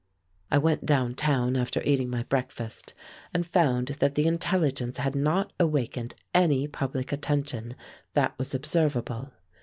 I 0.49 0.57
went 0.57 0.83
down 0.83 1.13
town 1.13 1.55
after 1.55 1.79
eating 1.83 2.09
my 2.09 2.23
breakfast 2.23 2.95
and 3.35 3.45
found 3.45 3.89
that 3.99 4.15
the 4.15 4.25
intelligence 4.25 4.97
had 4.97 5.15
not 5.15 5.53
awakened 5.59 6.15
any 6.33 6.67
public 6.67 7.11
attention 7.11 7.75
that 8.15 8.35
was 8.39 8.55
observable. 8.55 9.31